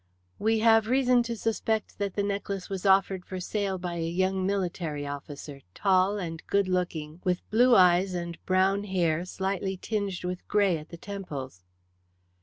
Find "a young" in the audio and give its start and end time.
3.97-4.47